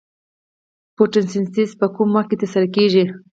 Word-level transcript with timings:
فتوسنتیز 0.97 1.69
په 1.79 1.87
کوم 1.95 2.09
وخت 2.13 2.27
کې 2.29 2.37
ترسره 2.41 2.67
کیږي 2.75 3.03